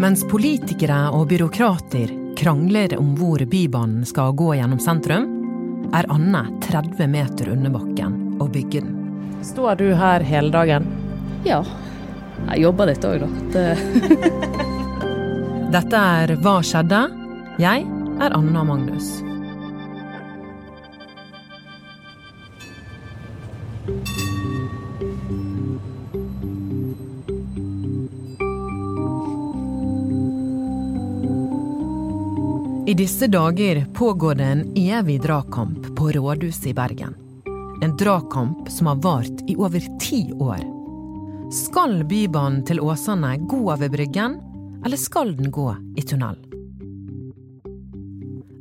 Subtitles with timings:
[0.00, 5.24] Mens politikere og byråkrater krangler om hvor Bybanen skal gå gjennom sentrum,
[5.96, 8.96] er Anne 30 meter under bakken og bygger den.
[9.46, 10.88] Står du her hele dagen?
[11.46, 11.62] Ja.
[12.50, 13.28] Jeg jobber litt òg, da.
[13.54, 13.66] Det...
[15.76, 17.00] Dette er Hva skjedde?
[17.62, 17.86] Jeg
[18.20, 19.16] er Anna Magnus.
[32.86, 37.14] I disse dager pågår det en evig dragkamp på rådhuset i Bergen.
[37.82, 40.62] En dragkamp som har vart i over ti år.
[41.52, 44.36] Skal Bybanen til Åsane gå over Bryggen,
[44.84, 46.38] eller skal den gå i tunnel?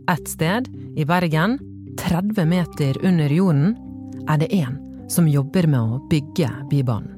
[0.09, 1.59] Et sted, i Bergen,
[2.01, 3.77] 30 meter under jorden,
[4.25, 7.13] er det en som jobber med å bygge Bybanen.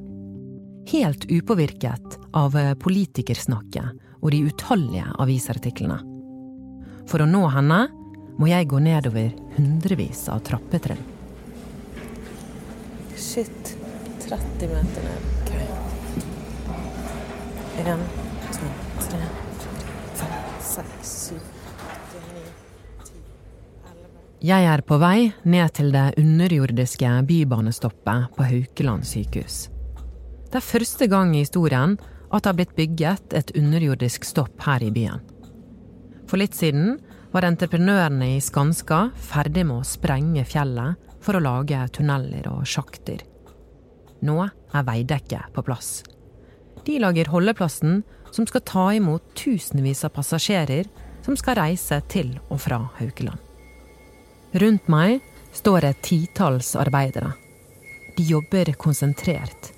[0.91, 6.16] Helt upåvirket av politikersnakket og de utallige avisartiklene.
[7.07, 7.85] For å nå henne
[8.37, 11.01] må jeg gå nedover hundrevis av trappetrinn.
[13.17, 13.77] Shit.
[14.27, 15.21] 30 meter ned.
[15.41, 15.67] Okay.
[17.77, 17.99] En,
[18.51, 19.19] to, tre,
[20.13, 21.45] fem, seks, syv,
[21.77, 22.41] åtte, ni,
[23.05, 23.21] ti,
[23.87, 29.69] elleve Jeg er på vei ned til det underjordiske bybanestoppet på Haukeland sykehus.
[30.51, 31.95] Det er første gang i historien
[32.27, 35.23] at det har blitt bygget et underjordisk stopp her i byen.
[36.27, 36.97] For litt siden
[37.31, 43.23] var entreprenørene i Skanska ferdig med å sprenge fjellet for å lage tunneler og sjakter.
[44.27, 46.01] Nå er veidekket på plass.
[46.87, 50.87] De lager holdeplassen som skal ta imot tusenvis av passasjerer
[51.25, 53.39] som skal reise til og fra Haukeland.
[54.55, 55.19] Rundt meg
[55.55, 57.33] står et titalls arbeidere.
[58.17, 59.71] De jobber konsentrert.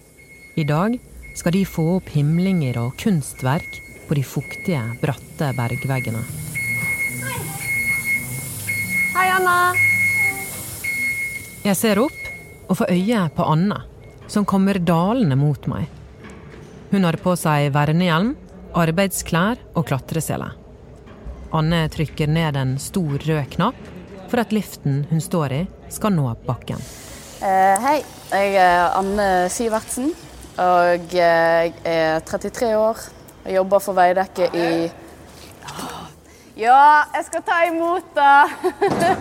[0.56, 0.96] I dag
[1.38, 6.24] skal de få opp himlinger og kunstverk på de fuktige, bratte bergveggene.
[9.14, 9.58] Hei, Anna.
[11.62, 13.84] Jeg ser opp og får øye på Anne,
[14.26, 15.86] som kommer dalende mot meg.
[16.90, 18.34] Hun har på seg vernehjelm,
[18.74, 20.50] arbeidsklær og klatresele.
[21.54, 23.78] Anne trykker ned en stor rød knapp
[24.30, 25.62] for at liften hun står i,
[25.94, 26.82] skal nå bakken.
[27.46, 28.00] Eh, hei,
[28.34, 30.12] jeg er Anne Sivertsen.
[30.60, 33.00] Og jeg er 33 år.
[33.50, 34.66] Jeg jobber for Veidekke i
[36.60, 39.16] Ja, jeg skal ta imot, det!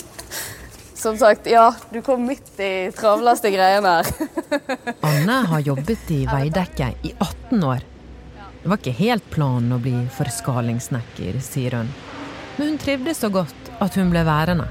[0.98, 4.10] Som sagt, ja, du kom midt i travleste greiene her.
[5.06, 7.86] Anne har jobbet i Veidekke i 18 år.
[8.64, 11.92] Det var ikke helt planen å bli forskalingssnekker, sier hun.
[12.56, 14.66] Men hun trivdes så godt at hun ble værende.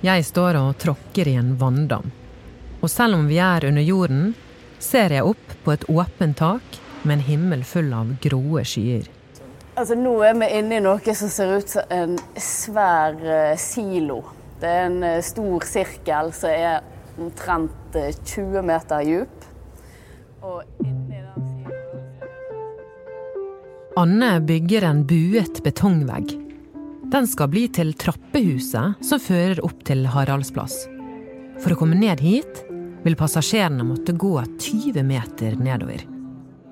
[0.00, 2.08] Jeg står og tråkker i en vanndam.
[2.80, 4.32] Og selv om vi er under jorden,
[4.84, 9.08] ser jeg opp på et åpent tak med en himmel full av gråe skyer.
[9.74, 14.20] Altså, nå er vi inne i noe som ser ut som en svær eh, silo.
[14.60, 16.84] Det er en eh, stor sirkel som er
[17.18, 19.48] omtrent eh, 20 meter dyp.
[20.44, 20.62] Og
[23.98, 26.32] Anne bygger en buet betongvegg.
[27.14, 30.80] Den skal bli til trappehuset som fører opp til Haraldsplass.
[31.62, 32.64] For å komme ned hit
[33.04, 36.02] vil passasjerene måtte gå 20 meter nedover.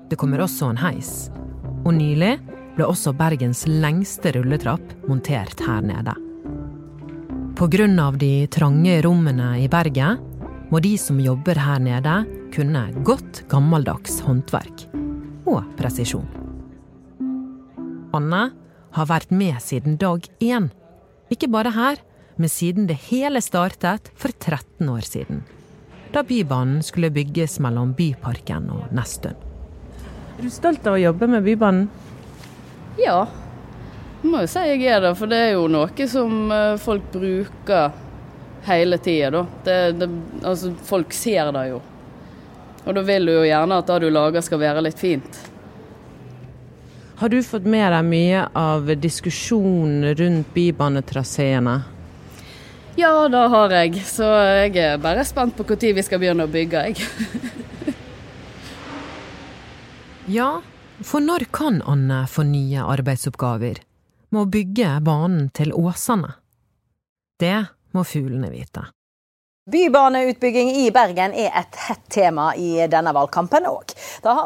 [0.09, 1.29] Det kommer også en heis.
[1.83, 2.35] Og nylig
[2.75, 6.15] ble også Bergens lengste rulletrapp montert her nede.
[7.63, 10.19] Av de trange rommene i berget
[10.71, 12.15] må de som jobber her nede,
[12.51, 14.87] kunne godt gammeldags håndverk.
[15.45, 16.27] Og presisjon.
[18.13, 18.43] Anne
[18.93, 20.69] har vært med siden dag én.
[21.31, 22.01] Ikke bare her,
[22.37, 25.43] men siden det hele startet for 13 år siden.
[26.13, 29.33] Da Bybanen skulle bygges mellom Byparken og Nesttun.
[30.37, 31.87] Er du stolt av å jobbe med Bybanen?
[33.01, 33.23] Ja,
[34.21, 35.15] jeg må jo si jeg er det.
[35.17, 37.95] For det er jo noe som eh, folk bruker
[38.67, 39.41] hele tida, da.
[39.65, 40.09] Det, det,
[40.45, 41.81] altså, folk ser det jo.
[42.83, 45.41] Og da vil du jo gjerne at det du lager skal være litt fint.
[47.23, 51.75] Har du fått med deg mye av diskusjonen rundt bybanetraseene?
[52.95, 54.03] Ja, det har jeg.
[54.05, 57.01] Så jeg er bare spent på når vi skal begynne å bygge, jeg.
[60.31, 60.61] Ja,
[61.03, 63.81] for når kan Anne få nye arbeidsoppgaver?
[64.31, 66.37] Med å bygge banen til Åsane?
[67.43, 68.85] Det må fuglene vite.
[69.71, 73.93] Bybaneutbygging i Bergen er et hett tema i denne valgkampen òg.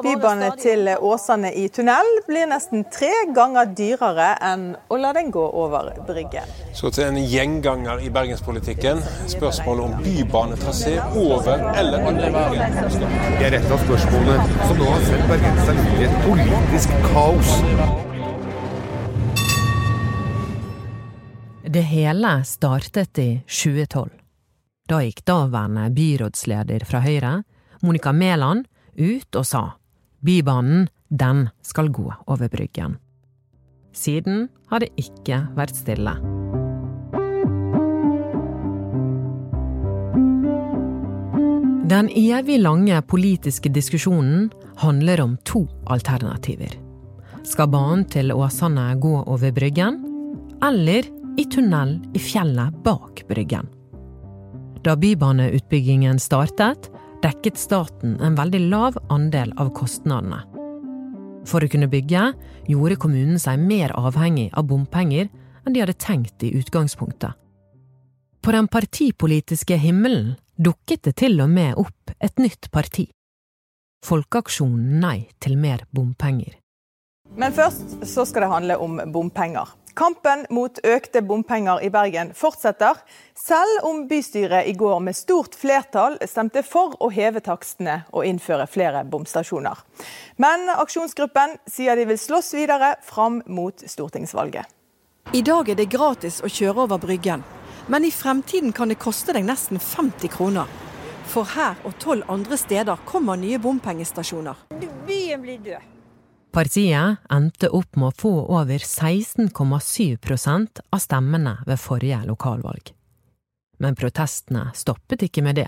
[0.06, 5.42] Bybane til Åsane i tunnel blir nesten tre ganger dyrere enn å la den gå
[5.42, 6.46] over Bryggen.
[6.78, 9.02] Så til en gjenganger i bergenspolitikken.
[9.34, 12.78] Spørsmålet om bybanetrasé over eller under Bergen.
[13.40, 17.58] Det er et av spørsmålene som nå har sendt bergenserne ut i et politisk kaos.
[21.74, 24.27] Det hele startet i 2012.
[24.88, 27.42] Da gikk daværende byrådsleder fra Høyre,
[27.84, 29.63] Monica Mæland, ut og sa
[30.24, 32.95] Bybanen, den skal gå over Bryggen.
[33.92, 36.16] Siden har det ikke vært stille.
[41.88, 44.50] Den evig lange politiske diskusjonen
[44.80, 46.74] handler om to alternativer.
[47.48, 50.04] Skal banen til Åsane gå over Bryggen,
[50.63, 51.07] eller
[51.40, 53.77] i tunnel i fjellet bak Bryggen?
[54.84, 56.92] Da bybaneutbyggingen startet,
[57.22, 60.44] dekket staten en veldig lav andel av kostnadene.
[61.48, 62.32] For å kunne bygge
[62.68, 65.30] gjorde kommunen seg mer avhengig av bompenger
[65.66, 67.34] enn de hadde tenkt i utgangspunktet.
[68.44, 73.08] På den partipolitiske himmelen dukket det til og med opp et nytt parti.
[74.06, 76.54] Folkeaksjonen Nei til mer bompenger.
[77.36, 79.68] Men først så skal det handle om bompenger.
[79.98, 83.00] Kampen mot økte bompenger i Bergen fortsetter,
[83.34, 88.68] selv om bystyret i går med stort flertall stemte for å heve takstene og innføre
[88.70, 89.82] flere bomstasjoner.
[90.38, 94.70] Men aksjonsgruppen sier de vil slåss videre fram mot stortingsvalget.
[95.34, 97.42] I dag er det gratis å kjøre over Bryggen,
[97.90, 100.70] men i fremtiden kan det koste deg nesten 50 kroner.
[101.28, 104.68] For her og tolv andre steder kommer nye bompengestasjoner.
[105.10, 105.97] Byen blir død.
[106.57, 112.88] Partiet endte opp med å få over 16,7% av stemmene ved forrige lokalvalg.
[113.77, 115.68] Men protestene stoppet ikke med det.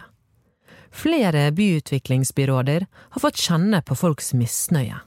[0.89, 4.97] Flere byutviklingsbyråder har fått kjenne på folks misnøye.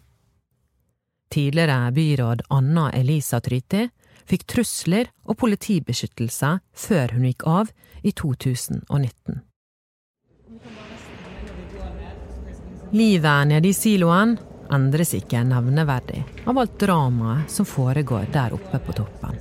[1.34, 3.88] Tidligere byråd Anna Elisa Tryti
[4.22, 7.74] fikk trusler og politibeskyttelse før hun gikk av
[8.06, 9.42] i 2019.
[12.94, 14.38] Livet nede i siloen
[14.72, 19.38] endres ikke nevneverdig av alt dramaet som foregår der oppe på toppen.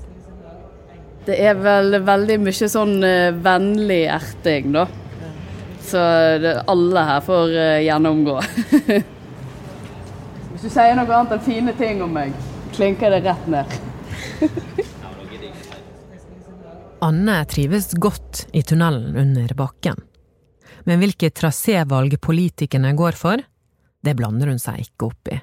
[1.25, 4.87] Det er vel veldig mye sånn uh, vennlig erting, da.
[5.81, 6.01] Så
[6.41, 8.37] det, alle her får uh, gjennomgå.
[10.51, 12.33] Hvis du sier noe annet enn fine ting om meg,
[12.73, 13.77] klinker det rett ned.
[17.01, 19.97] Anne trives godt i tunnelen under bakken.
[20.85, 23.41] Men hvilke trasévalg politikerne går for,
[24.01, 25.39] det blander hun seg ikke opp i.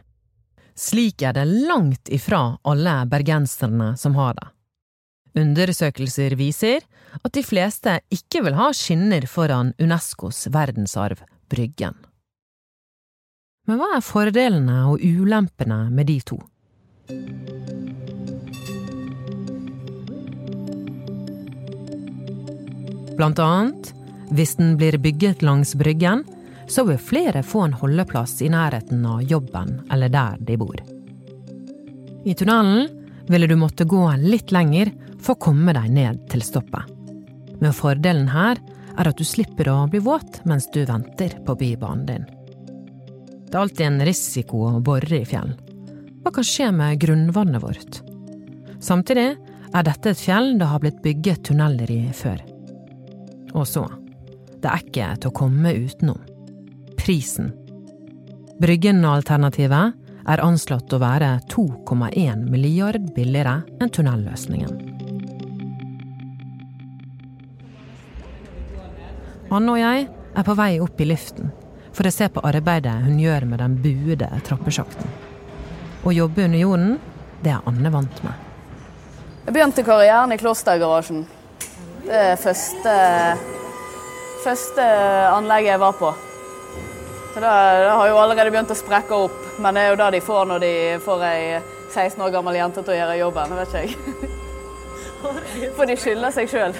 [0.78, 4.46] Slik er det langt ifra alle bergenserne som har det.
[5.38, 6.84] Undersøkelser viser
[7.22, 11.96] at de fleste ikke vil ha skinner foran Unescos verdensarv Bryggen.
[13.68, 16.38] Men hva er fordelene og ulempene med de to?
[23.18, 23.92] Blant annet,
[24.30, 26.22] hvis den blir bygget langs Bryggen,
[26.68, 30.80] så vil flere få en holdeplass i nærheten av jobben eller der de bor.
[32.24, 32.88] I tunnelen
[33.28, 36.88] ville du måtte gå litt lenger for å komme deg ned til stoppet.
[37.58, 38.60] Men fordelen her
[38.98, 42.26] er at du slipper å bli våt mens du venter på bybanen din.
[43.48, 45.54] Det er alltid en risiko å bore i fjell.
[46.22, 48.00] Hva kan skje med grunnvannet vårt?
[48.84, 49.30] Samtidig
[49.72, 52.42] er dette et fjell det har blitt bygget tunneler i før.
[53.56, 53.86] Og så,
[54.60, 56.27] det er ikke til å komme utenom
[57.08, 57.52] prisen.
[58.60, 59.92] Bryggen-alternativet
[60.28, 64.74] er anslått å være 2,1 milliard billigere enn tunnelløsningen.
[69.48, 71.48] Anne og jeg er på vei opp i liften
[71.96, 75.08] for å se på arbeidet hun gjør med den buede trappesjakten.
[76.04, 76.94] Å jobbe under jorden,
[77.40, 78.46] det er Anne vant med.
[79.46, 81.24] Jeg begynte karrieren i klostergarasjen.
[82.04, 83.02] Det er første,
[84.44, 84.92] første
[85.32, 86.16] anlegget jeg var på.
[87.38, 87.50] Så det,
[87.84, 90.48] det, har jo allerede begynt å sprekke opp, men det er jo det de får
[90.50, 90.70] når de
[91.04, 91.42] får ei
[91.94, 93.92] 16 år gammel jente til å gjøre jobben, vet ikke jeg.
[95.76, 96.74] For de skylder seg sjøl.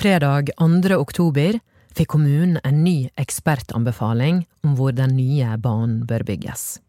[0.00, 0.98] Fredag 2.
[0.98, 1.60] oktober
[1.94, 6.80] fikk kommunen en ny ekspertanbefaling om hvor den nye banen bør bygges.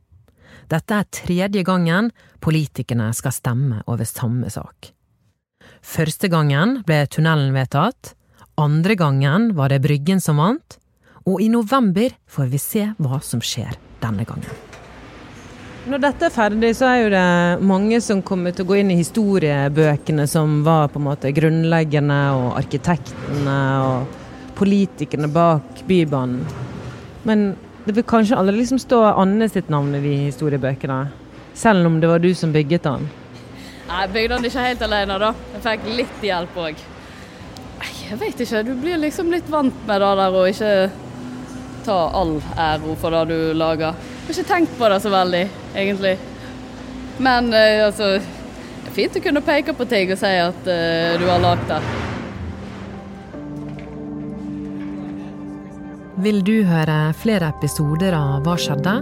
[0.73, 2.09] Dette er tredje gangen
[2.41, 4.89] politikerne skal stemme over samme sak.
[5.85, 8.16] Første gangen ble tunnelen vedtatt,
[8.57, 10.79] andre gangen var det Bryggen som vant,
[11.27, 14.63] og i november får vi se hva som skjer denne gangen.
[15.87, 17.27] Når dette er ferdig, så er jo det
[17.63, 22.17] mange som kommer til å gå inn i historiebøkene som var på en måte grunnleggende,
[22.35, 24.17] og arkitektene og
[24.57, 26.41] politikerne bak Bybanen.
[27.27, 27.53] Men
[27.85, 30.99] det vil kanskje aldri liksom stå Anne sitt navn i de historiebøkene?
[31.55, 33.07] Selv om det var du som bygget den?
[33.87, 35.33] Jeg bygde den ikke helt alene, da.
[35.55, 36.87] Jeg fikk litt hjelp òg.
[37.81, 38.63] Jeg vet ikke.
[38.63, 40.71] Du blir liksom litt vant med det der å ikke
[41.87, 43.95] ta all æro for det du lager.
[43.95, 45.43] Jeg har ikke tenkt på det så veldig,
[45.75, 46.17] egentlig.
[47.23, 51.15] Men eh, altså Det er fint å kunne peke på ting og si at eh,
[51.19, 51.81] du har lagd det.
[56.27, 58.99] Vil du høre flere episoder av Hva skjedde?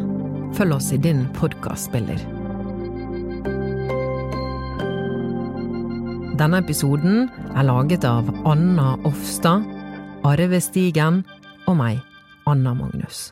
[0.55, 2.34] Følg oss i din podkastspiller.
[6.35, 9.63] Denne episoden er laget av Anna Offstad,
[10.27, 11.21] Arve Stigen
[11.63, 12.01] og meg,
[12.43, 13.29] Anna Magnus.